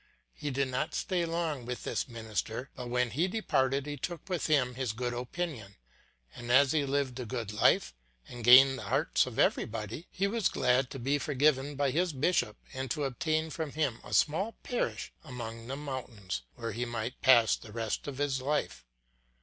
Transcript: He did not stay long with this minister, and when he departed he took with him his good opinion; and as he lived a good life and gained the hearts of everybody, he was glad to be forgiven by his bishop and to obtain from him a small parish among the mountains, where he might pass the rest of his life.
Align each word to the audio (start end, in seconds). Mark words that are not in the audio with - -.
He 0.33 0.49
did 0.49 0.67
not 0.69 0.95
stay 0.95 1.27
long 1.27 1.63
with 1.63 1.83
this 1.83 2.07
minister, 2.07 2.71
and 2.75 2.89
when 2.89 3.11
he 3.11 3.27
departed 3.27 3.85
he 3.85 3.97
took 3.97 4.27
with 4.29 4.47
him 4.47 4.73
his 4.73 4.93
good 4.93 5.13
opinion; 5.13 5.75
and 6.33 6.51
as 6.51 6.71
he 6.71 6.87
lived 6.87 7.19
a 7.19 7.25
good 7.27 7.53
life 7.53 7.93
and 8.27 8.43
gained 8.43 8.79
the 8.79 8.85
hearts 8.85 9.27
of 9.27 9.37
everybody, 9.37 10.07
he 10.09 10.25
was 10.25 10.49
glad 10.49 10.89
to 10.89 10.97
be 10.97 11.19
forgiven 11.19 11.75
by 11.75 11.91
his 11.91 12.13
bishop 12.13 12.57
and 12.73 12.89
to 12.89 13.03
obtain 13.03 13.51
from 13.51 13.73
him 13.73 13.99
a 14.03 14.11
small 14.11 14.53
parish 14.63 15.13
among 15.23 15.67
the 15.67 15.75
mountains, 15.77 16.41
where 16.55 16.71
he 16.71 16.83
might 16.83 17.21
pass 17.21 17.55
the 17.55 17.71
rest 17.71 18.07
of 18.07 18.17
his 18.17 18.41
life. 18.41 18.87